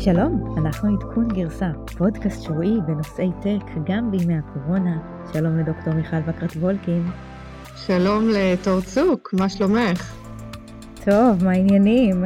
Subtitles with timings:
[0.00, 4.98] שלום, אנחנו עדכון גרסה, פודקאסט שבועי בנושאי טק גם בימי הקורונה.
[5.32, 7.06] שלום לדוקטור מיכל וקרת וולקין.
[7.76, 10.14] שלום לתור צוק, מה שלומך?
[11.04, 12.24] טוב, מה העניינים?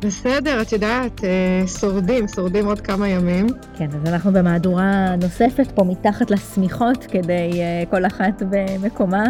[0.00, 3.46] בסדר, את יודעת, אה, שורדים, שורדים עוד כמה ימים.
[3.78, 9.24] כן, אז אנחנו במהדורה נוספת פה מתחת לשמיכות, כדי אה, כל אחת במקומה,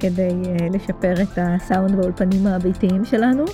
[0.00, 3.44] כדי אה, לשפר את הסאונד באולפנים הביתיים שלנו.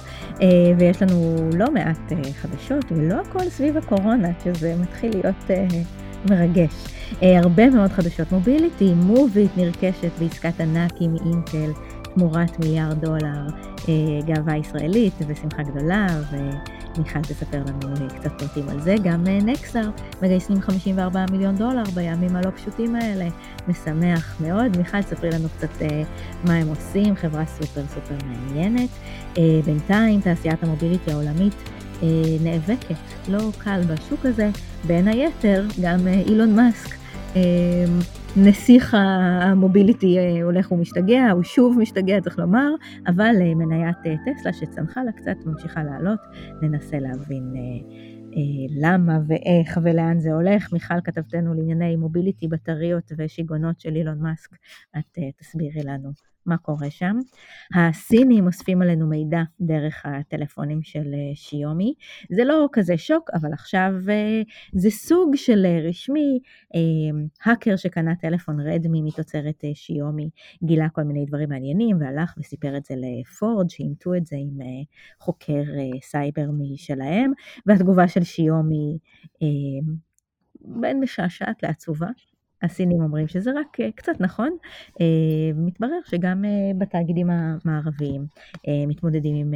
[0.78, 5.50] ויש לנו לא מעט חדשות, ולא הכל סביב הקורונה, שזה מתחיל להיות
[6.30, 6.72] מרגש.
[7.22, 11.72] הרבה מאוד חדשות מוביליטי, מוביט נרכשת בעסקת ענק עם אינטל.
[12.14, 13.46] תמורת מיליארד דולר
[13.88, 13.94] אה,
[14.26, 18.94] גאווה ישראלית ושמחה גדולה, ומיכל תספר לנו קצת פרטים על זה.
[19.02, 19.90] גם אה, נקסר
[20.22, 23.28] מגייסים 54 מיליון דולר בימים הלא פשוטים האלה,
[23.68, 24.76] משמח מאוד.
[24.76, 26.02] מיכל, תספרי לנו קצת אה,
[26.44, 28.90] מה הם עושים, חברה סופר סופר מעניינת.
[29.64, 31.54] בינתיים תעשיית המוביליטי העולמית
[32.40, 32.94] נאבקת,
[33.28, 34.50] לא קל בשוק הזה.
[34.86, 36.94] בין היתר, גם אילון מאסק
[38.36, 42.74] נסיך המוביליטי אה, הולך ומשתגע, הוא שוב משתגע צריך לומר,
[43.06, 46.20] אבל אה, מניית אה, טסלה שצנחה לה קצת ממשיכה לעלות,
[46.62, 47.54] ננסה להבין
[48.80, 50.72] למה ואיך ולאן זה הולך.
[50.72, 54.50] מיכל כתבתנו לענייני מוביליטי, בטריות ושיגעונות של אילון מאסק,
[54.98, 57.18] את תסבירי לנו מה קורה שם.
[57.74, 61.94] הסינים אוספים עלינו מידע דרך הטלפונים של אה, שיומי.
[62.30, 66.40] זה לא כזה שוק, אבל עכשיו אה, זה סוג של אה, רשמי.
[67.44, 70.30] האקר שקנה טלפון רדמי מתוצרת שיומי
[70.64, 74.58] גילה כל מיני דברים מעניינים והלך וסיפר את זה לפורד, שאימתו את זה עם
[75.20, 75.62] חוקר
[76.02, 77.32] סייבר משלהם,
[77.66, 78.98] והתגובה של שיומי
[80.60, 82.08] בין משעשעת לעצובה.
[82.62, 84.56] הסינים אומרים שזה רק אה, קצת נכון,
[85.00, 85.06] אה,
[85.56, 88.26] מתברר שגם אה, בתאגידים המערביים
[88.88, 89.54] מתמודדים עם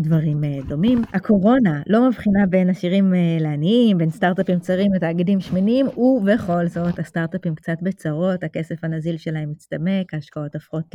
[0.00, 1.02] דברים דומים.
[1.12, 7.76] הקורונה לא מבחינה בין עשירים לעניים, בין סטארט-אפים צרים לתאגידים שמנים, ובכל זאת הסטארט-אפים קצת
[7.82, 10.94] בצרות, הכסף הנזיל שלהם מצטמק, ההשקעות הופכות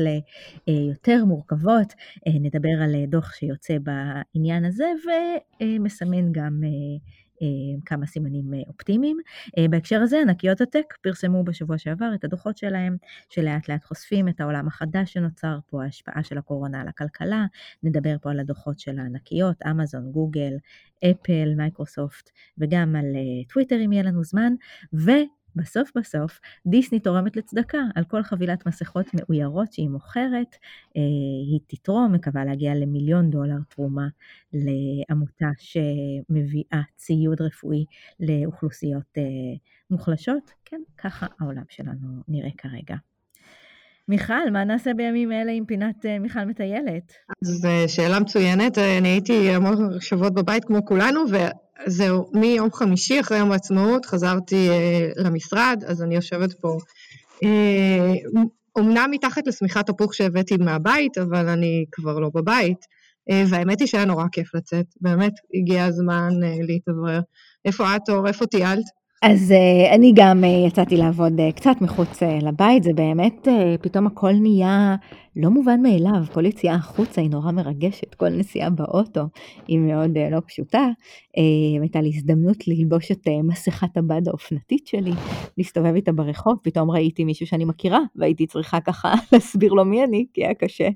[0.67, 1.93] ליותר מורכבות.
[2.27, 4.85] נדבר על דוח שיוצא בעניין הזה
[5.61, 6.61] ומסמן גם
[7.85, 9.17] כמה סימנים אה, אופטימיים.
[9.57, 12.97] אה, בהקשר הזה ענקיות הטק פרסמו בשבוע שעבר את הדוחות שלהם,
[13.29, 17.45] שלאט לאט חושפים את העולם החדש שנוצר פה, ההשפעה של הקורונה על הכלכלה,
[17.83, 20.53] נדבר פה על הדוחות של הענקיות, אמזון, גוגל,
[21.05, 23.05] אפל, מייקרוסופט, וגם על
[23.49, 24.53] טוויטר אם יהיה לנו זמן,
[24.93, 25.11] ו...
[25.55, 30.55] בסוף בסוף דיסני תורמת לצדקה על כל חבילת מסכות מאוירות שהיא מוכרת,
[30.97, 31.01] אה,
[31.51, 34.07] היא תתרום, מקווה להגיע למיליון דולר תרומה
[34.53, 37.85] לעמותה שמביאה ציוד רפואי
[38.19, 39.23] לאוכלוסיות אה,
[39.89, 40.51] מוחלשות.
[40.65, 42.95] כן, ככה העולם שלנו נראה כרגע.
[44.07, 47.13] מיכל, מה נעשה בימים אלה עם פינת אה, מיכל מטיילת?
[47.43, 51.23] אז שאלה מצוינת, אני הייתי המון שבועות בבית כמו כולנו,
[51.85, 54.69] זהו, מיום חמישי אחרי יום העצמאות חזרתי
[55.17, 56.77] למשרד, אז אני יושבת פה.
[58.75, 62.85] אומנם מתחת לשמיכת הפוך שהבאתי מהבית, אבל אני כבר לא בבית.
[63.47, 66.29] והאמת היא שהיה נורא כיף לצאת, באמת הגיע הזמן
[66.67, 67.21] להתאוורר.
[67.65, 68.27] איפה את אור?
[68.27, 68.83] איפה טיילת?
[69.21, 73.47] אז uh, אני גם uh, יצאתי לעבוד uh, קצת מחוץ לבית, זה באמת,
[73.81, 74.95] פתאום הכל נהיה
[75.35, 79.21] לא מובן מאליו, כל יציאה החוצה היא נורא מרגשת, כל נסיעה באוטו
[79.67, 80.87] היא מאוד לא פשוטה.
[81.81, 85.11] הייתה לי הזדמנות ללבוש את מסכת הבד האופנתית שלי,
[85.57, 90.25] להסתובב איתה ברחוב, פתאום ראיתי מישהו שאני מכירה, והייתי צריכה ככה להסביר לו מי אני,
[90.33, 90.89] כי היה קשה.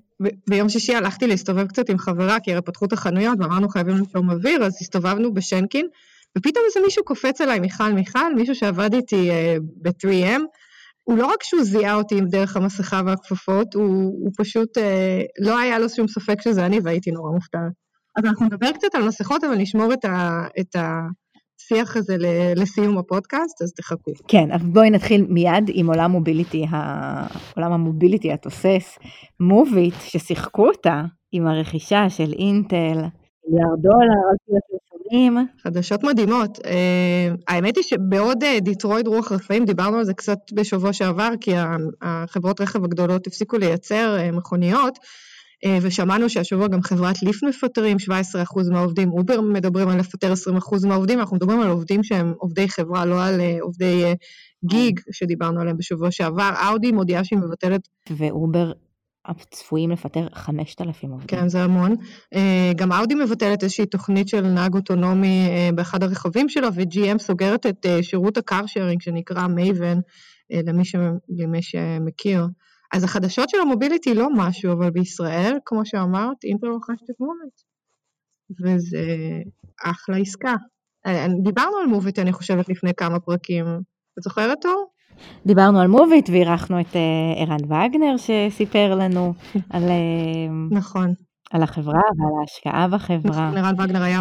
[0.49, 4.29] ביום שישי הלכתי להסתובב קצת עם חברה, כי הרי פתחו את החנויות ואמרנו חייבים לשום
[4.29, 5.87] אוויר, אז הסתובבנו בשנקין.
[6.37, 10.41] ופתאום איזה מישהו קופץ עליי, מיכל מיכל, מישהו שעבד איתי uh, ב-3M,
[11.03, 13.85] הוא לא רק שהוא זיהה אותי עם דרך המסכה והכפפות, הוא,
[14.23, 14.81] הוא פשוט, uh,
[15.39, 17.71] לא היה לו שום ספק שזה אני והייתי נורא מופתעת.
[18.17, 22.15] אז אנחנו נדבר קצת על מסכות, אבל נשמור את, ה, את השיח הזה
[22.55, 24.11] לסיום הפודקאסט, אז תחכו.
[24.27, 26.65] כן, אז בואי נתחיל מיד עם עולם mobility,
[27.55, 28.97] עולם ה mobility התוסס,
[29.39, 32.97] מוביט, ששיחקו אותה עם הרכישה של אינטל,
[33.47, 34.21] מיליארד דולר,
[35.05, 35.47] הפרסומים.
[35.63, 36.57] חדשות מדהימות.
[36.57, 36.61] אה,
[37.47, 41.51] האמת היא שבעוד אה, דטרויט עיר רפאים, דיברנו על זה קצת בשבוע שעבר, כי
[42.01, 48.71] החברות רכב הגדולות הפסיקו לייצר אה, מכוניות, אה, ושמענו שהשבוע גם חברת ליפט מפטרים 17%
[48.71, 53.23] מהעובדים, אובר מדברים על לפטר 20% מהעובדים, אנחנו מדברים על עובדים שהם עובדי חברה, לא
[53.23, 54.15] על אה, עובדי אה,
[54.65, 56.51] gig שדיברנו עליהם בשבוע שעבר.
[56.67, 57.87] אאודי מודיעה שהיא מבטלת.
[58.17, 58.71] ואובר
[59.33, 61.27] צפויים לפטר 5,000 עובדים.
[61.27, 61.95] כן, זה המון.
[62.33, 67.65] אה, גם אאודי מבטלת איזושהי תוכנית של נהג אוטונומי אה, באחד הרכבים שלו, ו-GM סוגרת
[67.65, 69.99] את אה, שירות ה car sharing שנקרא Maven,
[70.49, 70.95] למי, ש...
[71.37, 72.47] למי שמכיר.
[72.93, 77.53] אז החדשות של ה mobility לא משהו, אבל בישראל, כמו שאמרת, אינטל רוכשת את מוביט.
[78.61, 79.05] וזה
[79.83, 80.53] אחלה עסקה.
[81.43, 83.65] דיברנו על מוביט, אני חושבת, לפני כמה פרקים.
[84.19, 84.94] את זוכרת, אור?
[85.45, 86.95] דיברנו על מוביט ואירחנו את
[87.35, 89.33] ערן וגנר שסיפר לנו
[89.73, 89.83] על,
[90.71, 91.13] נכון.
[91.51, 93.49] על החברה ועל ההשקעה בחברה.
[93.49, 94.19] נכון, ערן וגנר היה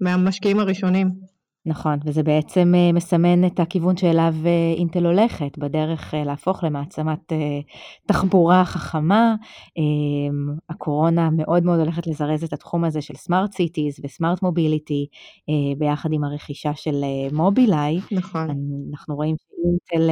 [0.00, 1.34] מהמשקיעים הראשונים.
[1.66, 7.32] נכון, וזה בעצם אה, מסמן את הכיוון שאליו אה, אינטל הולכת, בדרך אה, להפוך למעצמת
[8.06, 9.34] תחבורה חכמה.
[9.76, 15.06] אמ, הקורונה מאוד מאוד הולכת לזרז את התחום הזה של smart cities ו smart mobility,
[15.78, 16.94] ביחד עם הרכישה של
[17.32, 18.00] מובילאיי.
[18.12, 18.48] נכון.
[18.90, 20.10] אנחנו רואים שאינטל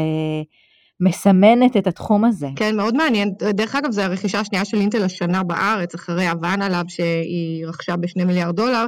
[1.01, 2.49] מסמנת את התחום הזה.
[2.57, 3.33] כן, מאוד מעניין.
[3.39, 8.25] דרך אגב, זו הרכישה השנייה של אינטל השנה בארץ, אחרי Habana Labs שהיא רכשה בשני
[8.25, 8.87] מיליארד דולר.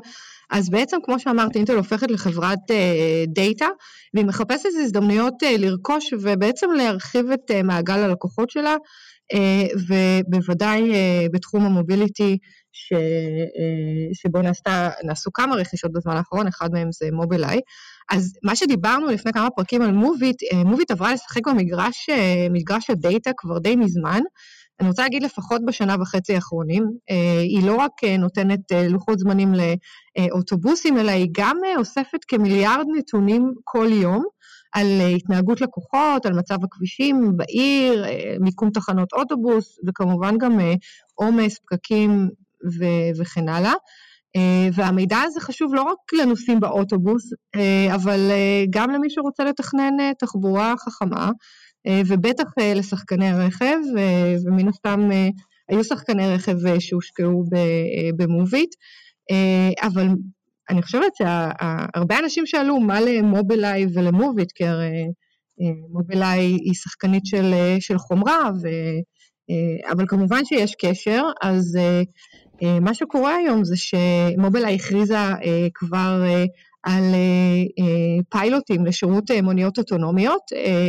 [0.51, 2.59] אז בעצם, כמו שאמרת, אינטל הופכת לחברת
[3.27, 3.67] דאטה,
[4.15, 8.77] והיא מחפשת הזדמנויות אה, לרכוש ובעצם להרחיב את מעגל הלקוחות שלה,
[9.89, 12.39] ובוודאי uh, בתחום המוביליטי,
[12.73, 12.97] ש, uh,
[14.13, 17.61] שבו נעשתה, נעשו כמה רכישות בזמן האחרון, אחד מהם זה מובילאיי.
[18.13, 22.11] אז מה שדיברנו לפני כמה פרקים על מוביט, מוביט עברה לשחק במגרש
[22.51, 24.21] מגרש הדאטה כבר די מזמן.
[24.81, 26.85] אני רוצה להגיד לפחות בשנה וחצי האחרונים,
[27.43, 28.61] היא לא רק נותנת
[28.91, 29.53] לוחות זמנים
[30.19, 34.25] לאוטובוסים, אלא היא גם אוספת כמיליארד נתונים כל יום
[34.75, 34.87] על
[35.17, 38.05] התנהגות לקוחות, על מצב הכבישים בעיר,
[38.41, 40.59] מיקום תחנות אוטובוס, וכמובן גם
[41.15, 42.29] עומס, פקקים
[43.19, 43.73] וכן הלאה.
[44.73, 47.31] והמידע הזה חשוב לא רק לנוסעים באוטובוס,
[47.95, 48.31] אבל
[48.71, 51.31] גם למי שרוצה לתכנן תחבורה חכמה.
[51.87, 55.11] אה, ובטח אה, לשחקני רכב, אה, ומן הסתם
[55.69, 57.45] היו שחקני רכב שהושקעו
[58.17, 58.71] במוביט,
[59.83, 60.09] אבל
[60.71, 65.07] אני חושבת שהרבה אנשים שאלו מה למובילאיי ולמוביט, כי הרי
[65.93, 68.69] מובילאיי היא שחקנית של, של חומרה, ו,
[69.93, 71.79] אבל כמובן שיש קשר, אז
[72.81, 75.19] מה שקורה היום זה שמובילאיי הכריזה
[75.75, 76.25] כבר
[76.85, 80.43] על אה, אה, פיילוטים לשירות אה, מוניות אוטונומיות.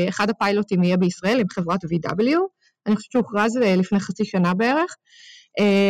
[0.09, 2.37] אחד הפיילוטים יהיה בישראל עם חברת VW,
[2.87, 4.95] אני חושבת שהוכרז לפני חצי שנה בערך.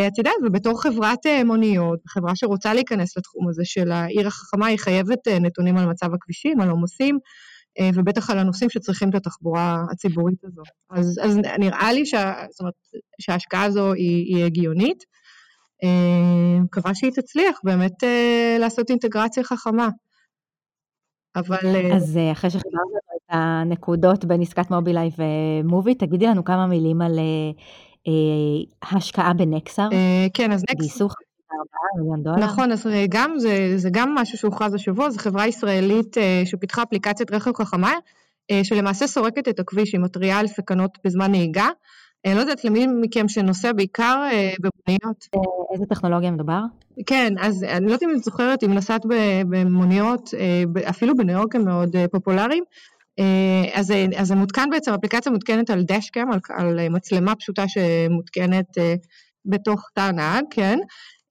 [0.08, 5.28] את יודעת, ובתור חברת מוניות, חברה שרוצה להיכנס לתחום הזה של העיר החכמה, היא חייבת
[5.28, 7.20] נתונים על מצב הכבישים, על עומסים,
[7.96, 10.62] ובטח על הנושאים שצריכים את התחבורה הציבורית הזו.
[10.92, 12.74] אז, אז נראה לי שה, אומרת,
[13.22, 15.04] שההשקעה הזו היא, היא הגיונית.
[15.84, 19.90] אה, מקווה שהיא תצליח באמת אה, לעשות אינטגרציה חכמה.
[21.36, 21.58] אבל...
[21.66, 27.20] אה, אז אחרי שחיברנו את הנקודות בין עסקת מובילאיי ומובי, תגידי לנו כמה מילים על
[28.92, 29.88] השקעה בנקסר.
[30.34, 30.80] כן, אז נקסר...
[30.80, 31.66] גייסו 54
[31.98, 32.38] מיליון דולר.
[32.38, 37.54] נכון, אז גם, זה, זה גם משהו שהוכרז השבוע, זו חברה ישראלית שפיתחה אפליקציית רכב
[37.54, 37.94] חכמה,
[38.64, 41.70] שלמעשה סורקת את הכביש, היא מתריעה על סכנות בזמן נהיגה.
[42.26, 45.28] אני לא יודעת למי מכם שנוסע בעיקר אה, במוניות.
[45.36, 45.40] אה,
[45.74, 46.60] איזה טכנולוגיה מדובר?
[47.06, 49.02] כן, אז אני לא יודעת אם את זוכרת, אם נסעת
[49.50, 52.64] במוניות, אה, אפילו בניו יורק הם מאוד פופולריים,
[53.74, 58.78] אז, אז זה מותקן בעצם, אפליקציה מותקנת על דשקאם, על, על מצלמה פשוטה שמותקנת
[59.46, 60.78] בתוך תא הנהג, כן?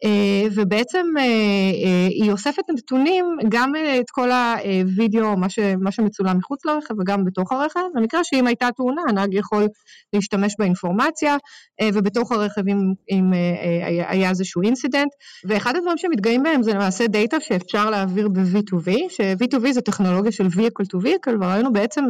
[0.04, 6.38] אה, ובעצם אה, אה, היא אוספת נתונים, גם את כל הווידאו, מה, ש, מה שמצולם
[6.38, 9.66] מחוץ לרכב וגם בתוך הרכב, במקרה שאם הייתה תאונה, הנהג יכול
[10.12, 11.37] להשתמש באינפורמציה,
[11.94, 13.32] ובתוך הרכב אם, אם
[14.08, 15.11] היה איזשהו incident.
[15.44, 20.84] ואחד הדברים שמתגאים בהם זה למעשה דאטה שאפשר להעביר ב-V2V, ש-V2V זה טכנולוגיה של vehicle
[20.94, 22.04] to vehicle, וראינו בעצם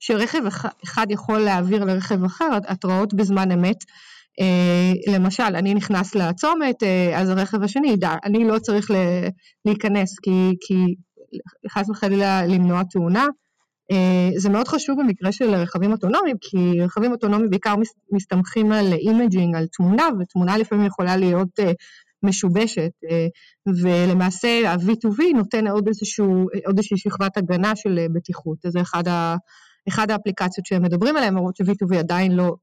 [0.00, 0.42] שרכב
[0.84, 3.84] אחד יכול להעביר לרכב אחר התראות בזמן אמת.
[4.40, 8.90] אה, למשל, אני נכנס לצומת, אה, אז הרכב השני ידע, אני לא צריך
[9.64, 10.74] להיכנס כי, כי
[11.70, 13.26] חס וחלילה למנוע תאונה.
[13.90, 17.74] אה, זה מאוד חשוב במקרה של רכבים אוטונומיים, כי רכבים אוטונומיים בעיקר
[18.12, 21.60] מסתמכים על imaging, על תמונה, ותמונה לפעמים יכולה להיות
[22.22, 22.90] משובשת,
[23.82, 28.58] ולמעשה ה-V2V נותן עוד, איזשהו, עוד איזושהי שכבת הגנה של בטיחות.
[28.66, 29.36] זה אחד, ה,
[29.88, 32.54] אחד האפליקציות שהם מדברים עליהן, למרות ש-V2V עדיין לא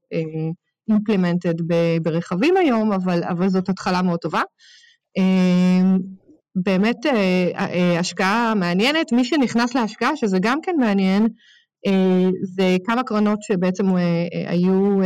[0.90, 1.62] implemented
[2.02, 4.42] ברכבים היום, אבל, אבל זאת התחלה מאוד טובה.
[5.16, 5.98] אמ,
[6.62, 11.28] באמת אה, אה, השקעה מעניינת, מי שנכנס להשקעה, שזה גם כן מעניין,
[11.86, 13.86] אה, זה כמה קרנות שבעצם
[14.46, 14.98] היו,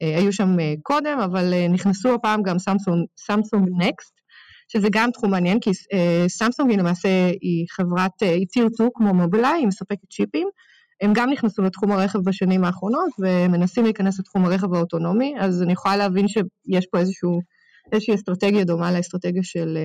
[0.00, 2.56] היו שם קודם, אבל נכנסו הפעם גם
[3.18, 4.14] סמסונג נקסט,
[4.72, 5.70] שזה גם תחום מעניין, כי
[6.28, 7.08] סמסונג היא למעשה
[7.40, 10.48] היא חברת, היא tier 2 כמו מובילאיי, היא מספקת צ'יפים,
[11.00, 15.96] הם גם נכנסו לתחום הרכב בשנים האחרונות ומנסים להיכנס לתחום הרכב האוטונומי, אז אני יכולה
[15.96, 17.40] להבין שיש פה איזשהו,
[17.92, 19.78] איזושהי אסטרטגיה דומה לאסטרטגיה של,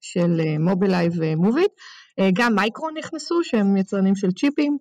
[0.00, 1.70] של מובילאיי ומוביט.
[2.34, 4.78] גם מייקרון נכנסו, שהם יצרנים של צ'יפים,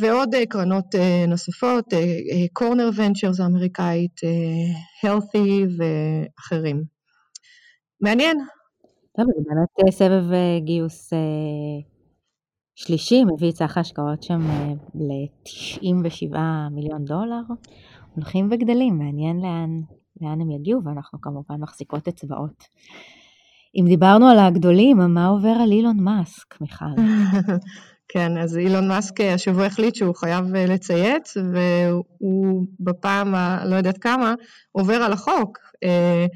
[0.00, 0.94] ועוד קרנות
[1.28, 1.84] נוספות,
[2.52, 4.20] Corner Ventures האמריקאית,
[5.02, 6.82] הלת'י ואחרים.
[8.00, 8.36] מעניין.
[9.16, 10.24] טוב, זה באמת סבב
[10.64, 11.10] גיוס
[12.74, 14.40] שלישי, מביא את סך ההשקעות שם
[14.94, 16.36] ל-97
[16.70, 17.42] מיליון דולר.
[18.14, 19.80] הולכים וגדלים, מעניין לאן,
[20.20, 22.64] לאן הם יגיעו, ואנחנו כמובן מחזיקות אצבעות.
[23.76, 26.84] אם דיברנו על הגדולים, מה עובר על אילון מאסק, מיכל?
[28.12, 34.34] כן, אז אילון מאסק השבוע החליט שהוא חייב אה, לצייץ, והוא בפעם הלא יודעת כמה
[34.72, 35.58] עובר על החוק.
[35.84, 36.26] אה,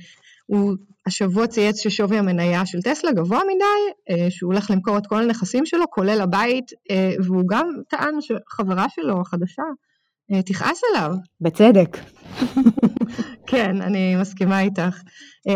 [0.46, 0.74] הוא
[1.06, 5.66] השבוע צייץ ששווי המניה של טסלה גבוה מדי, אה, שהוא הולך למכור את כל הנכסים
[5.66, 6.70] שלו, כולל הבית,
[7.24, 9.62] והוא גם טען שחברה שלו החדשה
[10.46, 11.14] תכעס עליו.
[11.40, 11.98] בצדק.
[13.50, 15.00] כן, אני מסכימה איתך.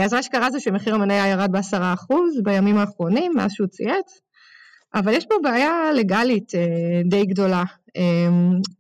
[0.03, 4.21] אז מה שקרה זה שמחיר המניה ירד בעשרה אחוז בימים האחרונים, מאז שהוא צייץ.
[4.95, 7.65] אבל יש פה בעיה לגלית אה, די גדולה.
[7.97, 8.29] אה,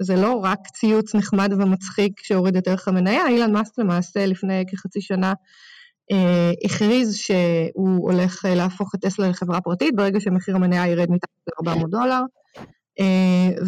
[0.03, 5.01] זה לא רק ציוץ נחמד ומצחיק שהוריד את ערך המניה, אילן מאסק למעשה לפני כחצי
[5.01, 5.33] שנה אה,
[6.65, 12.21] הכריז שהוא הולך להפוך את טסלה לחברה פרטית ברגע שמחיר המניה ירד מתחת ל-400 דולר.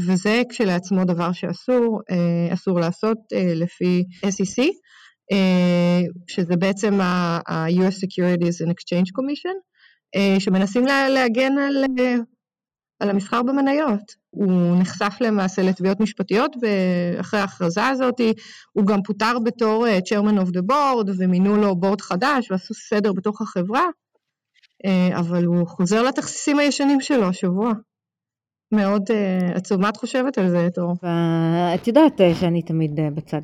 [0.06, 2.00] וזה כשלעצמו דבר שאסור,
[2.54, 4.62] אסור לעשות לפי SEC,
[6.30, 9.56] שזה בעצם ה-US Securities and Exchange Commission,
[10.38, 11.84] שמנסים להגן על
[13.00, 14.21] על המסחר במניות.
[14.34, 18.20] הוא נחשף למעשה לתביעות משפטיות ואחרי ההכרזה הזאת
[18.72, 23.12] הוא גם פוטר בתור uh, chairman of the board ומינו לו בורד חדש ועשו סדר
[23.12, 23.84] בתוך החברה,
[24.86, 27.72] uh, אבל הוא חוזר לתכסיסים הישנים שלו השבוע.
[28.72, 29.14] מאוד uh,
[29.56, 29.80] עצוב.
[29.80, 30.94] מה את חושבת על זה, תור?
[31.74, 33.40] את יודעת uh, שאני תמיד uh, בצד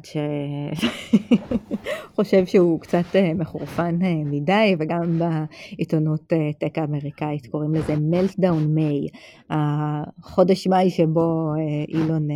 [2.13, 8.75] שחושב שהוא קצת uh, מחורפן uh, מדי, וגם בעיתונות uh, טק האמריקאית קוראים לזה מלטדאון
[8.75, 9.07] מיי,
[9.51, 11.59] החודש מאי שבו uh,
[11.95, 12.35] אילון uh,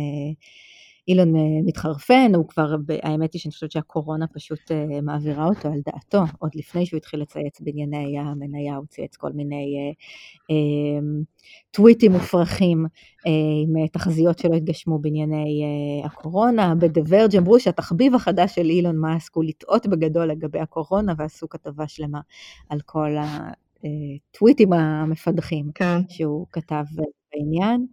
[1.07, 1.33] אילון
[1.65, 4.71] מתחרפן, הוא כבר, האמת היא שאני חושבת שהקורונה פשוט
[5.03, 9.93] מעבירה אותו על דעתו, עוד לפני שהוא התחיל לצייץ בענייני המניה, הוא צייץ כל מיני
[11.71, 12.85] טוויטים מופרכים
[13.25, 15.63] עם תחזיות שלא התגשמו בענייני
[16.03, 16.75] הקורונה.
[16.75, 21.87] ב-The Verge אמרו שהתחביב החדש של אילון מאסק הוא לטעות בגדול לגבי הקורונה, ועשו כתבה
[21.87, 22.19] שלמה
[22.69, 25.99] על כל הטוויטים המפדחים כן.
[26.09, 26.83] שהוא כתב
[27.33, 27.85] בעניין.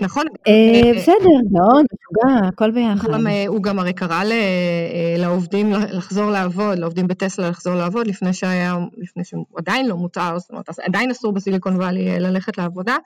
[0.00, 0.24] נכון.
[0.46, 3.08] אה, בסדר, גאון, משוגע, הכל ביחד.
[3.26, 8.76] אה, הוא גם הרי קרא אה, לעובדים לחזור לעבוד, לעובדים בטסלה לחזור לעבוד, לפני שהיה,
[8.96, 12.96] לפני שהוא עדיין לא מותר, זאת אומרת, עדיין אסור בסיליקון וואלי ללכת לעבודה.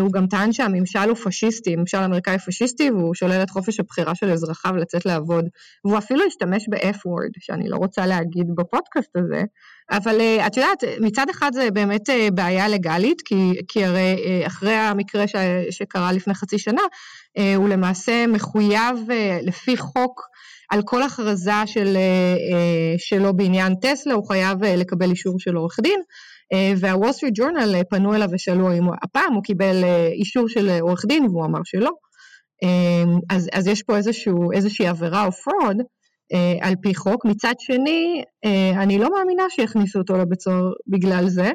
[0.00, 4.30] הוא גם טען שהממשל הוא פשיסטי, ממשל אמריקאי פשיסטי, והוא שולל את חופש הבחירה של
[4.30, 5.44] אזרחיו לצאת לעבוד.
[5.84, 9.42] והוא אפילו השתמש ב-F-word, שאני לא רוצה להגיד בפודקאסט הזה,
[9.90, 14.46] אבל אה, את יודעת, מצד אחד זה באמת אה, בעיה לגלית, כי, כי הרי אה,
[14.46, 15.34] אחרי המקרה ש,
[15.70, 16.82] שקרה לפני חצי שנה,
[17.56, 18.98] הוא למעשה מחויב
[19.42, 20.22] לפי חוק
[20.70, 21.96] על כל הכרזה של,
[22.98, 26.00] שלו בעניין טסלה, הוא חייב לקבל אישור של עורך דין.
[26.76, 31.44] והוול סטריט ג'ורנל פנו אליו ושאלו אם הפעם הוא קיבל אישור של עורך דין והוא
[31.44, 31.90] אמר שלא.
[33.30, 35.76] אז, אז יש פה איזשהו, איזושהי עבירה או fraud,
[36.32, 37.24] אה, על פי חוק.
[37.24, 41.50] מצד שני, אה, אני לא מאמינה שיכניסו אותו לבית סוהר בגלל זה.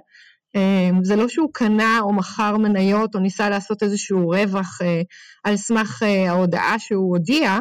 [0.56, 5.02] אה, זה לא שהוא קנה או מכר מניות או ניסה לעשות איזשהו רווח אה,
[5.44, 7.60] על סמך אה, ההודעה שהוא הודיע,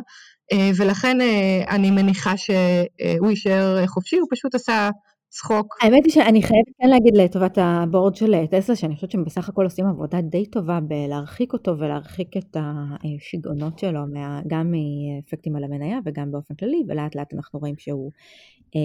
[0.53, 4.91] אה, ולכן אה, אני מניחה שהוא יישאר חופשי, הוא פשוט עשה
[5.33, 5.77] צחוק.
[5.81, 9.49] האמת היא שאני חייבת כן להגיד לטובת ה board של טסלה, שאני חושבת שהם בסך
[9.49, 14.01] הכל עושים עבודה די טובה בלהרחיק אותו ולהרחיק את השיגעונות שלו,
[14.47, 18.11] גם מאפקטים על המניה וגם באופן כללי, ולאט לאט אנחנו רואים שהוא
[18.77, 18.81] אה,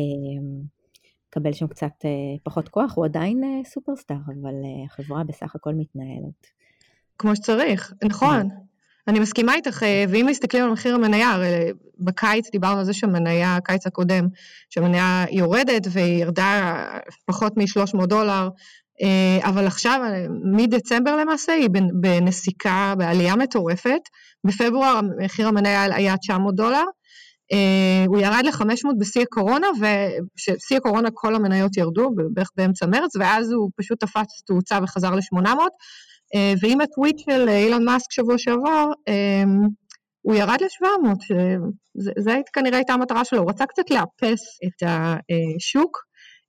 [1.27, 2.09] מקבל שם קצת אה,
[2.43, 4.53] פחות כוח, הוא עדיין אה, סופרסטאר, אבל
[4.85, 6.47] החברה בסך הכל מתנהלת.
[7.17, 8.49] כמו שצריך, נכון.
[9.07, 13.55] אני מסכימה איתך, אה, ואם מסתכלים על מחיר המניה, הרי בקיץ דיברנו על זה שהמניה,
[13.55, 14.27] הקיץ הקודם,
[14.69, 16.85] שהמניה יורדת והיא ירדה
[17.25, 18.49] פחות מ-300 דולר,
[19.01, 20.01] אה, אבל עכשיו,
[20.43, 24.01] מדצמבר למעשה, היא בנסיקה, בעלייה מטורפת.
[24.43, 26.83] בפברואר מחיר המניה היה 900 דולר,
[27.51, 33.51] אה, הוא ירד ל-500 בשיא הקורונה, ובשיא הקורונה כל המניות ירדו, בערך באמצע מרץ, ואז
[33.51, 35.59] הוא פשוט תפס תאוצה וחזר ל-800.
[36.35, 39.43] אה, ועם הטוויט של אילון מאסק שבוע שעבר, אה,
[40.21, 45.97] הוא ירד ל-700, שזו כנראה הייתה המטרה שלו, הוא רצה קצת לאפס את השוק,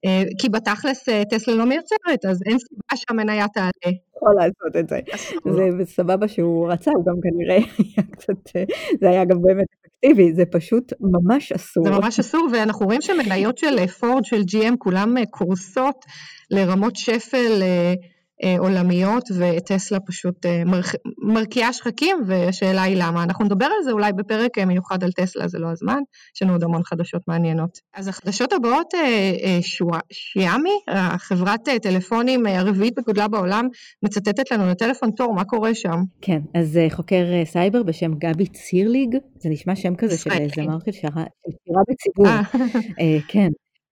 [0.05, 3.95] אה, כי בתכלס טסלה לא מייצרת, אז אין סיבה שהמניה תעלה.
[4.15, 4.99] יכול לעשות את זה.
[5.77, 8.59] זה סבבה שהוא רצה, הוא גם כנראה היה קצת,
[9.01, 11.83] זה היה גם באמת אפקטיבי, זה פשוט ממש אסור.
[11.83, 16.05] זה ממש אסור, ואנחנו רואים שמניות של פורד, של GM, כולם קורסות
[16.51, 17.61] לרמות שפל.
[18.57, 20.45] עולמיות וטסלה פשוט
[21.17, 23.23] מרקיעה שחקים והשאלה היא למה.
[23.23, 25.99] אנחנו נדבר על זה אולי בפרק מיוחד על טסלה, זה לא הזמן,
[26.35, 27.79] יש לנו עוד המון חדשות מעניינות.
[27.93, 28.93] אז החדשות הבאות,
[30.11, 30.79] שיאומי,
[31.17, 33.67] חברת טלפונים הרביעית בגודלה בעולם,
[34.03, 35.97] מצותתת לנו לטלפון תור, מה קורה שם?
[36.21, 41.81] כן, אז חוקר סייבר בשם גבי צירליג, זה נשמע שם כזה של זמר של שירה
[41.89, 42.27] בציבור,
[43.27, 43.49] כן.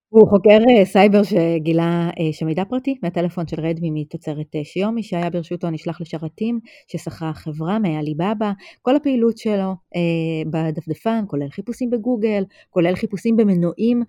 [0.09, 5.29] הוא חוקר אה, סייבר שגילה אה, שמידע פרטי מהטלפון של רדמי מתוצרת אה, שיאומי שהיה
[5.29, 9.73] ברשותו נשלח לשרתים ששכרה חברה מעליבאבא, כל הפעילות שלו
[10.45, 14.03] בדפדפן כולל חיפושים בגוגל, כולל חיפושים במנועים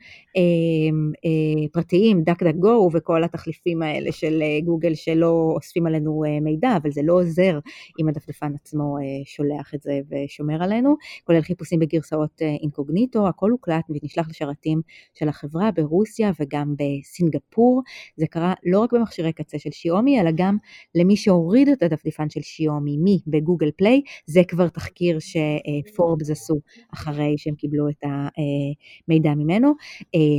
[1.72, 7.00] פרטיים, דק דק גו וכל התחליפים האלה של גוגל שלא אוספים עלינו מידע, אבל זה
[7.04, 7.58] לא עוזר
[8.00, 14.28] אם הדפדפן עצמו שולח את זה ושומר עלינו, כולל חיפושים בגרסאות אינקוגניטו, הכל הוקלט ונשלח
[14.28, 14.80] לשרתים
[15.14, 17.82] של החברה ברוסיה וגם בסינגפור.
[18.16, 20.56] זה קרה לא רק במכשירי קצה של שיומי, אלא גם
[20.94, 24.02] למי שהוריד את הדפדפן של שיומי מי בגוגל פליי.
[24.26, 26.60] זה כבר תחקיר שפורבס עשו
[26.94, 28.04] אחרי שהם קיבלו את
[29.08, 29.72] המידע ממנו.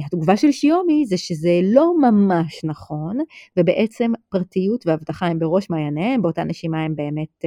[0.05, 3.17] התגובה של שיומי זה שזה לא ממש נכון,
[3.57, 7.45] ובעצם פרטיות ואבטחה הם בראש מעייניהם, באותה נשימה הם באמת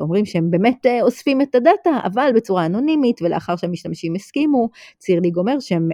[0.00, 4.68] אומרים שהם באמת אוספים את הדאטה, אבל בצורה אנונימית ולאחר שהמשתמשים הסכימו,
[4.98, 5.88] צירליג אומר שהם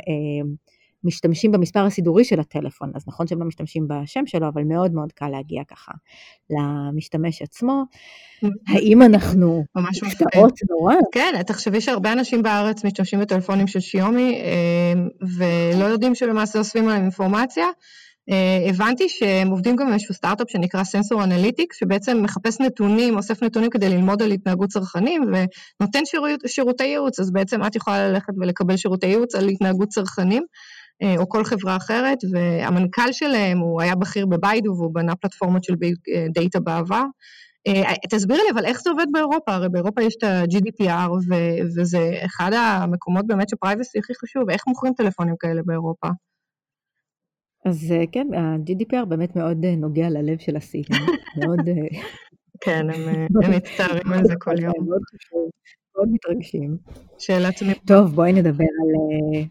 [1.05, 5.13] משתמשים במספר הסידורי של הטלפון, אז נכון שהם לא משתמשים בשם שלו, אבל מאוד מאוד
[5.13, 5.93] קל להגיע ככה
[6.51, 7.85] למשתמש עצמו.
[8.69, 10.95] האם אנחנו מופתעות נורא?
[11.13, 15.03] כן, תחשבי שהרבה אנשים בארץ משתמשים בטלפונים של שיאומי אה,
[15.39, 17.67] ולא יודעים שלמעשה אוספים עליהם אינפורמציה.
[18.31, 23.43] אה, הבנתי שהם עובדים גם עם איזשהו סטארט-אפ שנקרא Sensor Analytics, שבעצם מחפש נתונים, אוסף
[23.43, 28.33] נתונים כדי ללמוד על התנהגות צרכנים ונותן שירות, שירותי ייעוץ, אז בעצם את יכולה ללכת
[28.41, 30.43] ולקבל שירותי ייעוץ על התנהגות צרכנים.
[31.03, 35.75] אה, או כל חברה אחרת, והמנכ"ל שלהם, הוא היה בכיר בביידו והוא בנה פלטפורמות של
[36.35, 37.05] דאטה בעבר.
[37.67, 39.53] אה, תסבירי לי, אבל איך זה עובד באירופה?
[39.53, 41.11] הרי באירופה יש את ה-GDPR,
[41.77, 46.09] וזה אחד המקומות באמת שפרייבסי הכי חשוב, איך מוכרים טלפונים כאלה באירופה?
[47.67, 51.03] אז אה, כן, ה-GDPR באמת מאוד נוגע ללב של הסינים,
[51.39, 51.61] מאוד...
[52.65, 54.75] כן, הם מצטערים על זה כל יום.
[55.97, 56.77] מאוד מתרגשים.
[57.23, 57.77] שאלה תמיד.
[57.87, 59.45] טוב, בואי נדבר על, אה,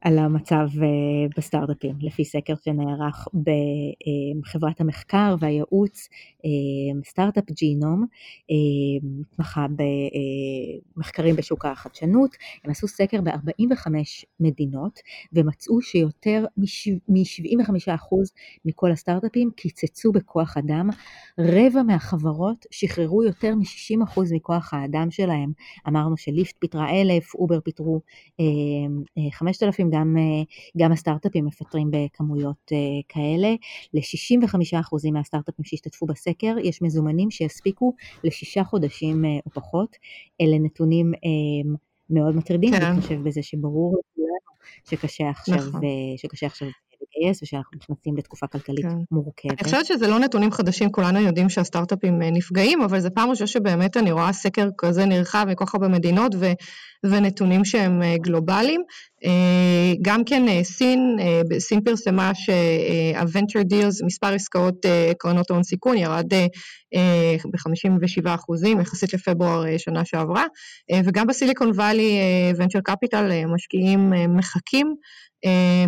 [0.00, 0.86] על המצב אה,
[1.36, 3.28] בסטארט-אפים, לפי סקר שנערך
[4.42, 6.08] בחברת המחקר והייעוץ
[7.04, 8.06] Startup Genome,
[9.02, 9.66] מתמחה
[10.96, 13.88] במחקרים בשוק החדשנות, הם עשו סקר ב-45
[14.40, 15.00] מדינות
[15.32, 17.90] ומצאו שיותר מ-75%
[18.64, 20.90] מכל הסטארט-אפים קיצצו בכוח אדם,
[21.38, 25.52] רבע מהחברות שחררו יותר מ-60% מכוח האדם שלהם.
[25.88, 28.00] אמרנו שליפט פיטרה אלף, אובר פיטרו
[28.40, 28.44] אה,
[29.18, 30.42] אה, חמשת אלפים, גם, אה,
[30.76, 32.72] גם הסטארט-אפים מפטרים בכמויות
[33.08, 33.54] כאלה.
[33.94, 37.94] ל-65% מהסטארט-אפים שהשתתפו בסקר יש מזומנים שיספיקו
[38.24, 39.96] לשישה חודשים או פחות.
[40.40, 41.12] אלה נתונים
[42.10, 42.82] מאוד מטרידים, כן.
[42.82, 44.32] אני חושב בזה שברור לכולנו
[44.90, 45.80] שקשה עכשיו, נכון.
[46.16, 46.68] שקשה עכשיו
[47.02, 48.96] לגייס ושאנחנו נכנסים לתקופה כלכלית כן.
[49.10, 49.52] מורכבת.
[49.52, 53.96] אני חושבת שזה לא נתונים חדשים, כולנו יודעים שהסטארט-אפים נפגעים, אבל זה פעם ראשונה שבאמת
[53.96, 56.52] אני רואה סקר כזה נרחב מכל כך הרבה מדינות ו,
[57.04, 58.82] ונתונים שהם גלובליים.
[60.02, 61.16] גם כן סין,
[61.58, 64.86] סין פרסמה שה-venture deals, מספר עסקאות
[65.18, 66.34] קרנות הון סיכון ירד
[66.94, 70.44] ב-57 אחוזים יחסית לפברואר שנה שעברה,
[71.04, 72.18] וגם בסיליקון וואלי
[72.58, 74.92] venture capital משקיעים מחכים אה,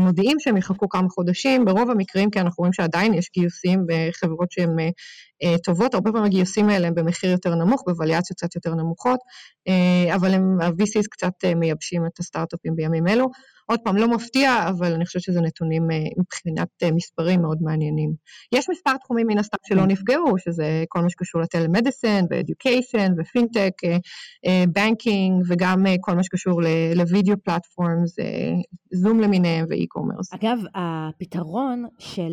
[0.00, 4.80] מודיעים שהם יחכו כמה חודשים, ברוב המקרים כי אנחנו רואים שעדיין יש גיוסים בחברות שהן
[4.80, 4.88] אה,
[5.42, 9.20] אה, טובות, הרבה פעמים הגיוסים האלה הם במחיר יותר נמוך, בווליאציות קצת יותר נמוכות,
[10.14, 13.30] אבל ה-VCs קצת מייבשים את הסטארט-אפים בימים אלו.
[13.66, 18.14] עוד פעם, לא מפתיע, אבל אני חושבת שזה נתונים אה, מבחינת אה, מספרים מאוד מעניינים.
[18.54, 19.90] יש מספר תחומים מן הסתם שלא כן.
[19.90, 23.72] נפגעו, שזה כל מה שקשור ל-telemedicine ו-education ופינטק,
[24.72, 26.60] banking וגם אה, כל מה שקשור
[26.96, 28.16] ל-video platforms,
[28.92, 30.34] זום למיניהם ו-e-commerce.
[30.34, 32.32] אגב, הפתרון של,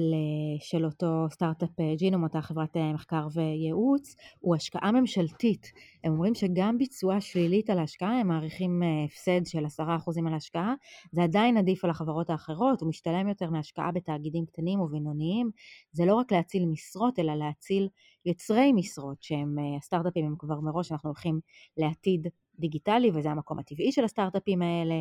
[0.59, 5.71] של אותו Startup Genome, אותה חברת מחקר וייעוץ, הוא השקעה ממשלתית.
[6.03, 9.81] הם אומרים שגם ביצוע שלילית על ההשקעה, הם מעריכים הפסד של 10%
[10.27, 10.73] על ההשקעה,
[11.11, 15.51] זה עדיין עדיף על החברות האחרות, הוא משתלם יותר מהשקעה בתאגידים קטנים ובינוניים.
[15.91, 17.87] זה לא רק להציל משרות, אלא להציל
[18.25, 21.39] יוצרי משרות, שהם אה, הסטארט-אפים הם כבר מראש, אנחנו הולכים
[21.77, 22.27] לעתיד
[22.59, 24.95] דיגיטלי וזה המקום הטבעי של הסטארט-אפים האלה,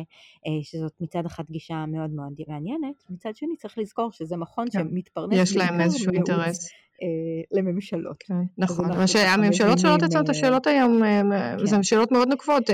[0.47, 4.79] אה, שזאת מצד אחד גישה מאוד מאוד מעניינת, מצד שני צריך לזכור שזה מכון כן.
[4.79, 6.69] שמתפרנס יש להם איזשהו אינטרס.
[7.01, 8.23] אה, לממשלות.
[8.27, 8.89] כן, נכון,
[9.27, 11.65] הממשלות שואלות את השאלות היום, כן.
[11.65, 12.69] זה שאלות מאוד נוקבות,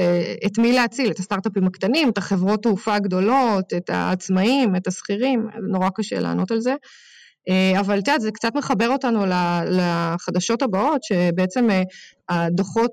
[0.45, 5.89] את מי להציל, את הסטארט-אפים הקטנים, את החברות תעופה הגדולות, את העצמאים, את השכירים, נורא
[5.95, 6.75] קשה לענות על זה.
[7.79, 9.25] אבל את יודעת, זה קצת מחבר אותנו
[9.69, 11.67] לחדשות הבאות, שבעצם
[12.29, 12.91] הדוחות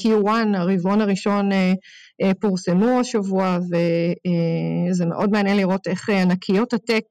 [0.00, 1.50] Q1, הרבעון הראשון,
[2.40, 3.58] פורסמו השבוע,
[4.90, 7.04] וזה מאוד מעניין לראות איך ענקיות הטק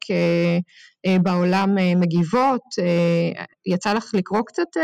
[1.22, 2.62] בעולם מגיבות.
[3.65, 4.78] יצא לך לקרוא קצת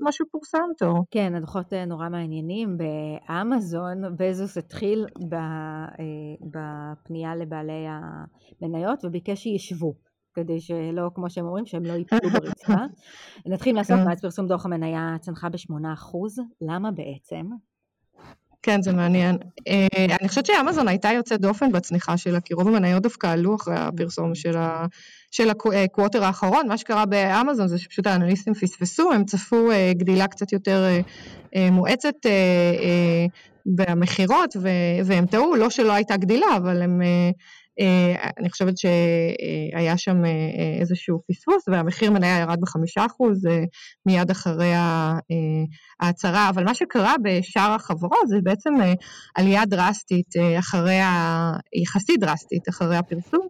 [0.00, 1.04] מה שפורסם, תור?
[1.10, 2.78] כן, הדוחות נורא מעניינים.
[2.78, 5.06] באמזון, בזוס התחיל
[6.40, 7.86] בפנייה לבעלי
[8.62, 10.07] המניות וביקש שישבו.
[10.38, 12.74] כדי שלא, כמו שהם אומרים, שהם לא ייפלו ברצפה.
[13.46, 14.04] נתחיל כן.
[14.04, 17.46] מאז פרסום דוח המניה צנחה ב-8%, למה בעצם?
[18.62, 19.36] כן, זה מעניין.
[19.68, 23.74] אה, אני חושבת שאמזון הייתה יוצאת דופן בצניחה שלה, כי רוב המניות דווקא עלו אחרי
[23.76, 24.32] הפרסום
[25.30, 26.68] של הקווטר האחרון.
[26.68, 30.84] מה שקרה באמזון זה שפשוט האנליסטים פספסו, הם צפו אה, גדילה קצת יותר
[31.56, 32.14] אה, מואצת
[33.66, 34.56] במכירות,
[35.04, 37.30] והם טעו, לא שלא הייתה גדילה, אבל הם אה,
[38.38, 40.30] אני חושבת שהיה שם אה,
[40.80, 43.64] איזשהו פספוס והמחיר מניה ירד בחמישה אחוז אה,
[44.06, 44.72] מיד אחרי
[46.00, 48.74] ההצהרה, אבל מה שקרה בשאר החברות זה בעצם
[49.34, 51.52] עלייה דרסטית אחרי, ה...
[51.82, 53.46] יחסית דרסטית אחרי הפרסום.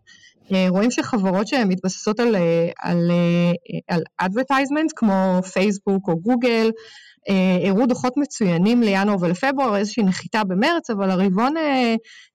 [0.69, 2.37] רואים שחברות שהן מתבססות על,
[2.83, 3.11] על,
[3.89, 6.71] על advertisement כמו פייסבוק או גוגל,
[7.65, 11.57] הראו דוחות מצוינים לינואר ולפברואר, איזושהי נחיתה במרץ, אבל הרבעון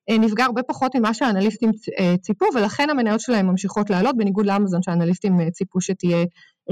[0.09, 4.81] אה, נפגע הרבה פחות ממה שהאנליסטים אה, ציפו, ולכן המניות שלהם ממשיכות לעלות, בניגוד לאמזון
[4.81, 6.25] שהאנליסטים אה, ציפו שתהיה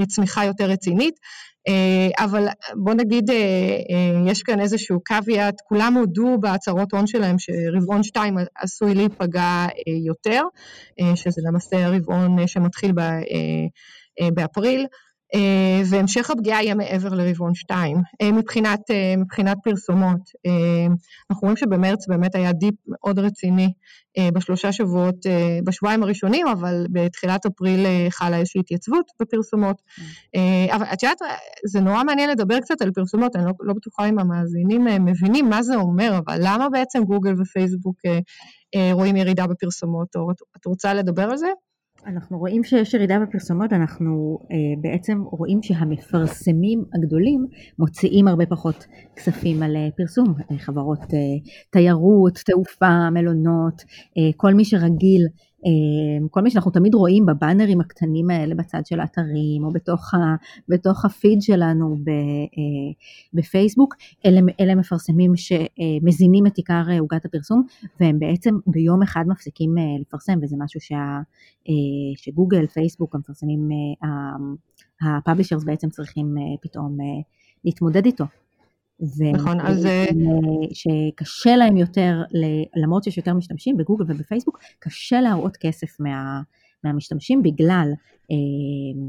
[0.08, 1.14] צמיחה יותר רצינית.
[2.18, 3.30] אבל בוא נגיד,
[4.26, 9.66] יש כאן איזשהו קוויאט, כולם הודו בהצהרות הון שלהם שרבעון 2 עשוי להיפגע
[10.06, 10.42] יותר,
[11.14, 12.92] שזה למעשה הרבעון שמתחיל
[14.34, 14.86] באפריל.
[15.34, 17.96] אה, והמשך הפגיעה יהיה מעבר לרבעון 2.
[18.22, 20.20] אה, מבחינת, אה, מבחינת פרסומות,
[21.30, 23.72] אנחנו רואים שבמרץ באמת היה dip מאוד רציני
[24.32, 25.14] בשלושה שבועות,
[25.64, 29.82] בשבועיים הראשונים, אבל בתחילת אפריל חלה איזושהי התייצבות בפרסומות.
[30.72, 31.18] אבל את יודעת,
[31.66, 35.62] זה נורא מעניין לדבר קצת על פרסומות, אני לא, לא בטוחה אם המאזינים מבינים מה
[35.62, 38.00] זה אומר, אבל למה בעצם גוגל ופייסבוק
[38.92, 41.48] רואים ירידה בפרסומות, או את רוצה לדבר על זה?
[42.06, 47.46] אנחנו רואים שיש ירידה בפרסומות, אנחנו אה, בעצם רואים שהמפרסמים הגדולים
[47.78, 48.86] מוציאים הרבה פחות
[49.16, 51.18] כספים על אה, פרסום, אה, חברות אה,
[51.70, 53.82] תיירות, תעופה, מלונות,
[54.18, 55.26] אה, כל מי שרגיל
[56.30, 60.18] כל מי שאנחנו תמיד רואים בבאנרים הקטנים האלה בצד של האתרים או בתוך, ה,
[60.68, 62.92] בתוך הפיד שלנו ב, אה,
[63.34, 63.94] בפייסבוק,
[64.26, 67.62] אלה, אלה מפרסמים שמזינים את עיקר עוגת הפרסום
[68.00, 71.20] והם בעצם ביום אחד מפסיקים אה, לפרסם וזה משהו שה,
[71.68, 71.74] אה,
[72.16, 73.68] שגוגל, פייסבוק, המפרסמים,
[75.02, 76.96] הפאבלישרס בעצם צריכים פתאום
[77.64, 78.24] להתמודד איתו.
[79.32, 79.86] נכון, אז...
[79.86, 80.06] אה,
[80.72, 82.22] שקשה להם יותר,
[82.76, 86.42] למרות שיש יותר משתמשים בגוגל ובפייסבוק, קשה להראות כסף מה,
[86.84, 87.88] מהמשתמשים בגלל,
[88.30, 89.02] אה,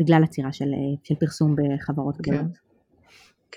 [0.00, 0.70] בגלל עצירה של,
[1.04, 2.22] של פרסום בחברות כן.
[2.22, 2.52] גדולות.
[2.56, 2.63] כן,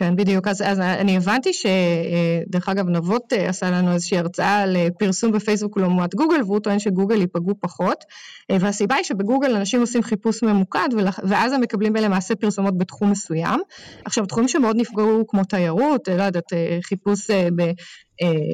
[0.03, 0.47] בדיוק.
[0.47, 5.31] אז, אז אני הבנתי שדרך אגב, נבות אה, עשה לנו איזושהי הרצאה על אה, פרסום
[5.31, 8.03] בפייסבוק לעומת גוגל, והוא טוען שגוגל ייפגעו פחות.
[8.51, 10.89] אה, והסיבה היא שבגוגל אנשים עושים חיפוש ממוקד,
[11.23, 13.59] ואז הם מקבלים למעשה פרסומות בתחום מסוים.
[14.05, 17.71] עכשיו, תחומים שמאוד נפגעו, כמו תיירות, לא יודעת, חיפוש ב...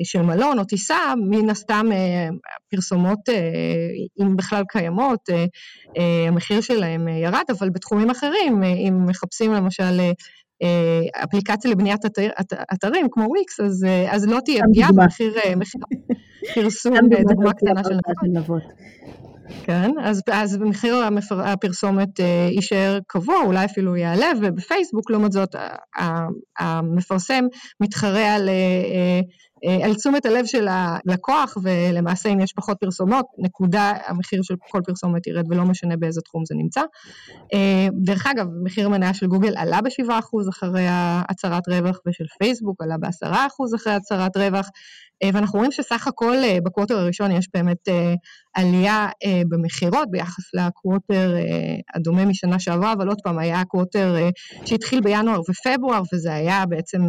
[0.04, 1.86] של מלון או טיסה, מן הסתם
[2.72, 3.20] פרסומות,
[4.22, 5.30] אם בכלל קיימות,
[6.28, 10.12] המחיר שלהם ירד, אבל בתחומים אחרים, אם מחפשים למשל אה,
[11.24, 12.30] אפליקציה לבניית אתר,
[12.74, 15.54] אתרים כמו וויקס, אז, אה, אז לא תהיה פגיעה במחיר אה,
[16.56, 16.94] פרסום,
[17.30, 17.98] דוגמה קטנה של
[18.34, 18.64] נבות.
[19.64, 20.96] כן, אז, אז מחיר
[21.32, 22.20] הפרסומת
[22.52, 25.56] יישאר קבוע, אולי אפילו יעלה, ובפייסבוק, לעומת זאת,
[26.60, 27.46] המפרסם
[27.82, 29.22] מתחרה על אה,
[29.84, 35.28] על תשומת הלב של הלקוח, ולמעשה אם יש פחות פרסומות, נקודה, המחיר של כל פרסומת
[35.28, 36.82] ירד ולא משנה באיזה תחום זה נמצא.
[37.54, 40.86] אה, דרך אגב, מחיר המניה של גוגל עלה ב-7% אחרי
[41.30, 44.72] הצהרת רווח, ושל פייסבוק עלה ב-10% אחרי הצהרת רווח, אה,
[45.34, 47.88] ואנחנו רואים שסך הכל בקווטר הראשון יש באמת
[48.56, 49.08] עלייה
[49.50, 51.36] במכירות ביחס לקווטר
[51.96, 54.16] הדומה משנה שעברה, אבל עוד פעם, היה קווטר
[54.66, 57.02] שהתחיל בינואר ופברואר, וזה היה בעצם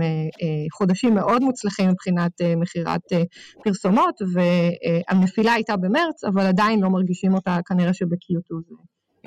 [0.73, 3.23] חודשים מאוד מוצלחים מבחינת מכירת אה,
[3.65, 8.75] פרסומות, והנפילה הייתה במרץ, אבל עדיין לא מרגישים אותה כנראה שב-Q2 זה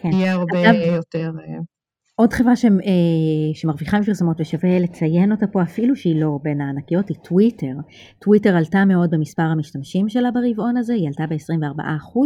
[0.02, 0.12] כן.
[0.12, 1.32] יהיה הרבה אגב, יותר.
[2.20, 2.70] אה, עוד חברה ש, אה,
[3.54, 7.74] שמרוויחה מפרסומות ושווה לציין אותה פה אפילו שהיא לא בין הענקיות היא טוויטר.
[8.20, 12.18] טוויטר עלתה מאוד במספר המשתמשים שלה ברבעון הזה, היא עלתה ב-24%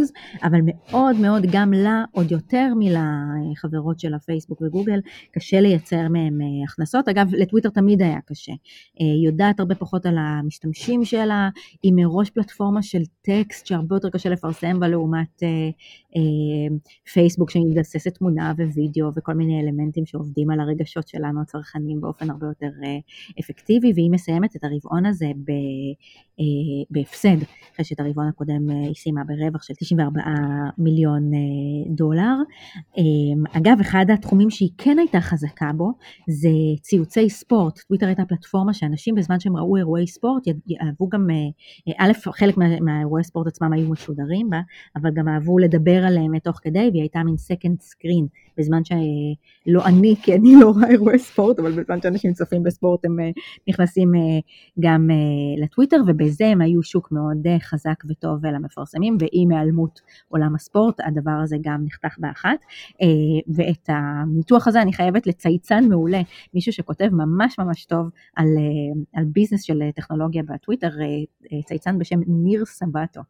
[0.42, 5.00] אבל מאוד מאוד גם לה עוד יותר מלחברות של הפייסבוק וגוגל
[5.32, 7.08] קשה לייצר מהם אה, הכנסות.
[7.08, 8.56] אגב לטוויטר תמיד היה קשה, אה,
[8.98, 11.48] היא יודעת הרבה פחות על המשתמשים שלה,
[11.82, 15.42] היא מראש פלטפורמה של טקסט שהרבה יותר קשה לפרסם בה לעומת
[17.12, 19.81] פייסבוק שמתבססת תמונה ווידאו וכל מיני אלמנטים.
[19.82, 22.98] אלמנטים שעובדים על הרגשות שלנו הצרכנים באופן הרבה יותר אה,
[23.40, 25.50] אפקטיבי, והיא מסיימת את הרבעון הזה ב,
[26.40, 27.36] אה, בהפסד,
[27.74, 30.20] אחרי שאת הרבעון הקודם אה, היא סיימה ברווח של 94
[30.78, 31.30] מיליון
[31.86, 32.34] דולר.
[33.52, 35.92] אגב, אחד התחומים שהיא כן הייתה חזקה בו
[36.28, 36.48] זה
[36.80, 37.78] ציוצי ספורט.
[37.78, 40.42] טוויטר הייתה פלטפורמה שאנשים בזמן שהם ראו אירועי ספורט
[40.82, 41.26] אהבו גם,
[41.98, 44.60] א', חלק מהאירועי ספורט עצמם היו משודרים בה,
[44.96, 48.84] אבל גם אהבו לדבר עליהם תוך כדי, והיא הייתה מין second screen, בזמן
[49.66, 53.30] לא אני, כי אני לא רואה אירועי ספורט, אבל בזמן שאנשים צופים בספורט הם אה,
[53.68, 54.20] נכנסים אה,
[54.80, 61.00] גם אה, לטוויטר, ובזה הם היו שוק מאוד חזק וטוב למפרסמים, ועם היעלמות עולם הספורט,
[61.04, 62.58] הדבר הזה גם נחתך באחת.
[63.54, 66.20] ואת הניתוח הזה אני חייבת לצייצן מעולה,
[66.54, 68.46] מישהו שכותב ממש ממש טוב על,
[69.14, 70.90] על ביזנס של טכנולוגיה בטוויטר,
[71.64, 73.20] צייצן בשם ניר סבטו.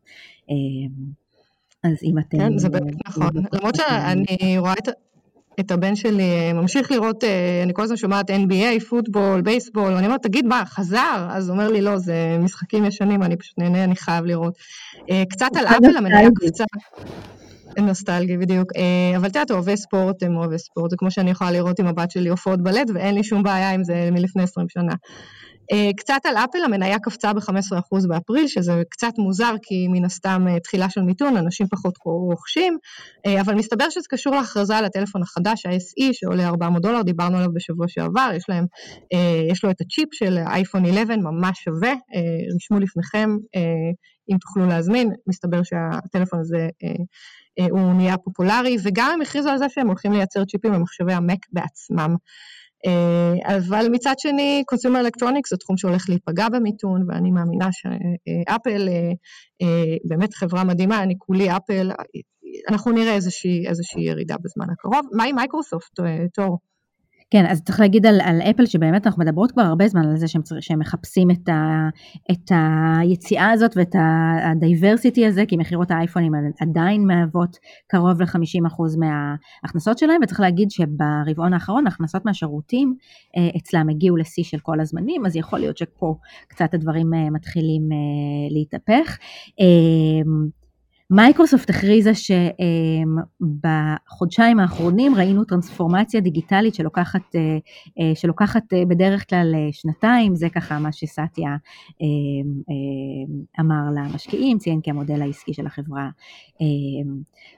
[1.85, 2.39] אז אם אתם...
[2.39, 3.31] כן, זה באמת נכון.
[3.53, 4.89] למרות שאני רואה את...
[5.61, 10.07] את הבן שלי אה, ממשיך לראות, אה, אני כל הזמן שומעת NBA, פוטבול, בייסבול, ואני
[10.07, 11.27] אומרת, תגיד, מה, חזר?
[11.31, 14.55] אז הוא אומר לי, לא, זה משחקים ישנים, אני פשוט נהנה, אני חייב לראות.
[15.11, 16.65] אה, קצת על אפל, המניה קפצה.
[17.79, 18.73] נוסטלגי בדיוק,
[19.17, 22.11] אבל את יודעת, אוהבי ספורט הם אוהבי ספורט, זה כמו שאני יכולה לראות עם הבת
[22.11, 24.95] שלי הופעות בלט, ואין לי שום בעיה עם זה מלפני 20 שנה.
[25.73, 30.61] אה, קצת על אפל, המניה קפצה ב-15% באפריל, שזה קצת מוזר, כי מן הסתם אה,
[30.61, 32.79] תחילה של מיתון, אנשים פחות רוכשים,
[33.27, 37.53] אה, אבל מסתבר שזה קשור להכרזה על הטלפון החדש, ה-SE, שעולה 400 דולר, דיברנו עליו
[37.55, 38.67] בשבוע שעבר, יש, להם,
[39.51, 41.93] יש לו את הצ'יפ של אייפון 11, ממש שווה,
[42.57, 43.31] הרשמו לפניכם,
[44.31, 46.69] אם תוכלו להזמין, מסתבר שהטלפון הזה
[47.71, 52.17] הוא נהיה פופולרי, וגם הם הכריזו על זה שהם הולכים לייצר צ'יפים במחשבי המק בעצמם.
[52.87, 59.13] אה, אבל מצד שני, consumer electronics זה תחום שהולך להיפגע במיתון, ואני מאמינה שאפל אה,
[59.63, 61.91] אה, באמת חברה מדהימה, אני כולי אפל,
[62.71, 65.07] אנחנו נראה איזושהי, איזושהי ירידה בזמן הקרוב.
[65.13, 66.01] מה עם מייקרוסופט,
[66.35, 66.59] תור?
[67.33, 70.29] כן, אז צריך להגיד על, על אפל שבאמת אנחנו מדברות כבר הרבה זמן על זה
[70.29, 71.89] שהם, שהם מחפשים את, ה,
[72.31, 72.53] את
[73.01, 73.95] היציאה הזאת ואת
[74.51, 81.87] ה-diversity הזה, כי מכירות האייפונים עדיין מהוות קרוב ל-50% מההכנסות שלהם, וצריך להגיד שברבעון האחרון
[81.87, 82.95] ההכנסות מהשירותים
[83.37, 86.17] אה, אצלם הגיעו לשיא של כל הזמנים, אז יכול להיות שפה
[86.49, 89.19] קצת הדברים אה, מתחילים אה, להתהפך.
[91.15, 92.11] מייקרוסופט הכריזה
[93.41, 97.41] שבחודשיים האחרונים ראינו טרנספורמציה דיגיטלית שלוקחת, אה,
[98.01, 101.57] אה, שלוקחת אה, בדרך כלל שנתיים, זה ככה מה שסאטיה
[103.61, 106.11] אמר למשקיעים, ציין כי המודל העסקי של החברה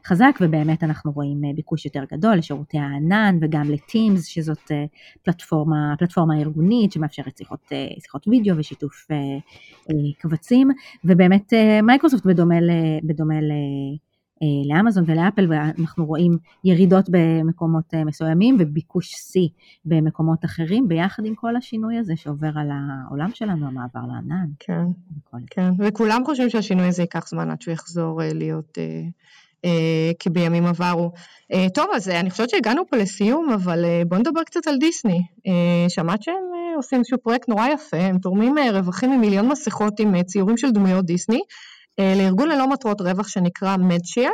[0.07, 4.71] חזק ובאמת אנחנו רואים ביקוש יותר גדול לשירותי הענן וגם לטימס שזאת
[5.23, 9.07] פלטפורמה, פלטפורמה ארגונית שמאפשרת שיחות, שיחות וידאו ושיתוף
[10.19, 10.69] קבצים.
[11.05, 12.55] ובאמת מייקרוסופט בדומה,
[13.03, 13.44] בדומה
[14.69, 16.33] לאמזון ולאפל ואנחנו רואים
[16.65, 19.49] ירידות במקומות אה, מסוימים וביקוש שיא
[19.85, 24.47] במקומות אחרים ביחד עם כל השינוי הזה שעובר על העולם שלנו, המעבר לענן.
[24.59, 24.85] כן,
[25.51, 29.03] כן, וכולם חושבים שהשינוי הזה ייקח זמן עד שהוא יחזור אה, להיות אה,
[29.65, 31.13] אה, כבימים עברו.
[31.53, 35.23] אה, טוב, אז אני חושבת שהגענו פה לסיום, אבל אה, בואו נדבר קצת על דיסני.
[35.47, 40.01] אה, שמעת שהם אה, עושים איזשהו פרויקט נורא יפה, הם תורמים אה, רווחים ממיליון מסכות
[40.01, 41.41] עם אה, ציורים של דמויות דיסני.
[41.99, 44.31] אה, לארגון ללא מטרות רווח שנקרא מדשייר,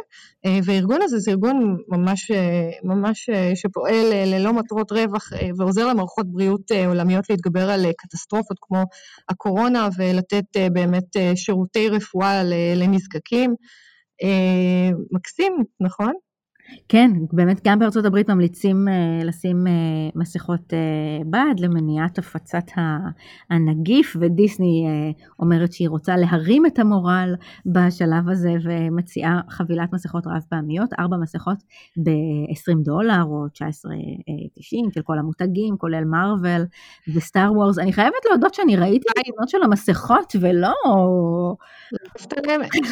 [0.47, 6.71] אה, והארגון הזה זה ארגון ממש, אה, ממש שפועל ללא מטרות רווח ועוזר למערכות בריאות
[6.87, 8.83] עולמיות להתגבר על קטסטרופות כמו
[9.29, 12.43] הקורונה ולתת באמת שירותי רפואה
[12.77, 13.55] לנזקקים.
[15.13, 16.13] מקסים, נכון?
[16.89, 19.71] כן, באמת גם בארצות הברית ממליצים uh, לשים uh,
[20.19, 22.65] מסכות uh, בד למניעת הפצת
[23.51, 24.87] הנגיף, ודיסני
[25.39, 27.35] אומרת שהיא רוצה להרים את המורל
[27.67, 31.57] בשלב הזה ומציעה חבילת מסכות רב פעמיות, ארבע מסכות
[31.97, 36.67] ב-20 דולר או 19.90 של כל המותגים, כולל מארוול
[37.15, 37.79] וסטאר וורס.
[37.79, 39.09] אני חייבת להודות שאני ראיתי
[39.43, 40.75] את של המסכות ולא...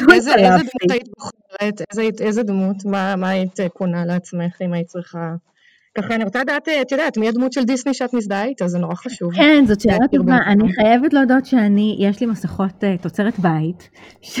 [0.09, 1.81] איזה דמות היית בוחרת?
[2.21, 2.77] איזה דמות?
[2.85, 5.35] מה היית קונה לעצמך אם היית צריכה
[5.97, 8.95] ככה אני רוצה לדעת, את יודעת, מי הדמות של דיסני שאת מזדהה איתה, זה נורא
[8.95, 9.35] חשוב.
[9.35, 10.37] כן, זאת שאלה טובה.
[10.45, 13.89] אני חייבת להודות שאני, יש לי מסכות אה, תוצרת בית,
[14.21, 14.39] ש-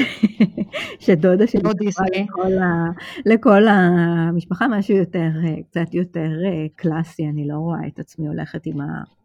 [1.05, 1.71] שדודה שלי לא.
[1.71, 2.85] לכל, ה,
[3.25, 8.65] לכל המשפחה, משהו יותר, אה, קצת יותר אה, קלאסי, אני לא רואה את עצמי הולכת
[8.65, 8.77] עם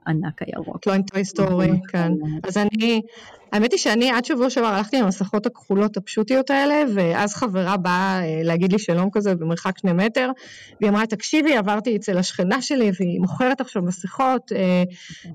[0.06, 0.86] הענק הירוק.
[0.86, 2.12] לא עם Toy Story, כן.
[2.42, 3.02] אז אני,
[3.52, 8.22] האמת היא שאני עד שבוע שעבר הלכתי עם המסכות הכחולות הפשוטות האלה, ואז חברה באה
[8.24, 10.30] אה, להגיד לי שלום כזה במרחק שני מטר,
[10.80, 14.82] והיא אמרה, תקשיבי, עברתי אצל השכנה שלי, והיא מוכרת עכשיו מסכות אה,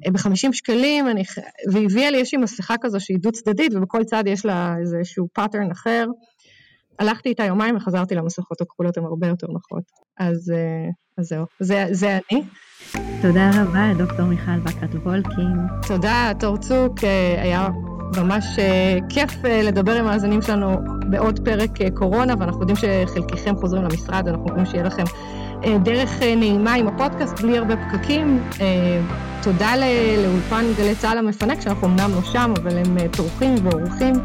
[0.06, 1.24] אה, ב-50 שקלים, אני,
[1.72, 5.28] והיא הביאה לי, יש לי מסכה כזו שהיא דו צדדית, ובכל צד יש לה איזשהו
[5.34, 6.06] pattern אחר.
[7.00, 9.84] הלכתי איתה יומיים וחזרתי למסכות הכחולות, הן הרבה יותר נוחות.
[10.18, 12.44] אז, אה, אז זהו, זה, זה אני.
[13.22, 15.58] תודה רבה, דוקטור מיכל בקרת וולקין.
[15.88, 17.68] תודה, תור צוק, אה, היה
[18.18, 20.78] ממש אה, כיף אה, לדבר עם המאזינים שלנו
[21.10, 25.04] בעוד פרק קורונה, ואנחנו יודעים שחלקכם חוזרים למשרד, אנחנו מקווים שיהיה לכם
[25.84, 28.44] דרך נעימה עם הפודקאסט, בלי הרבה פקקים.
[29.42, 29.74] תודה
[30.24, 34.16] לאולפן גלי צה"ל המפנק, שאנחנו אמנם לא שם, אבל הם טורחים ועורכים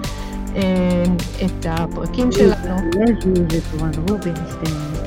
[1.45, 2.91] את הפרקים שלנו.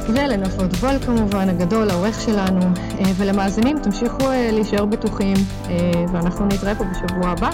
[0.10, 2.62] ולנפות וול כמובן, הגדול, העורך שלנו,
[3.00, 5.38] אה, ולמאזינים, תמשיכו אה, להישאר בטוחים,
[5.70, 5.76] אה,
[6.12, 7.50] ואנחנו נתראה פה בשבוע הבא.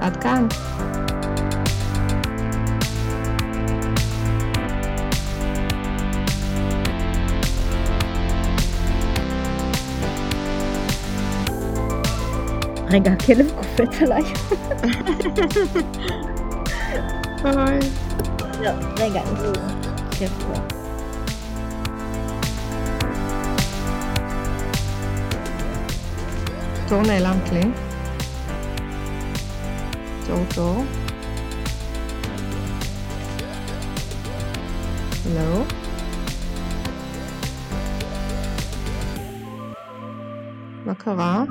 [0.00, 0.46] עד כאן.
[12.90, 14.22] רגע, הכלב קופץ עליי.
[17.42, 17.78] ביי.
[18.60, 19.46] לא, רגע, הוא
[20.12, 20.75] יושב
[26.88, 27.62] תור נעלמת לי.
[30.26, 30.84] תור תור.
[35.34, 35.62] לא.
[40.86, 41.44] מה קרה?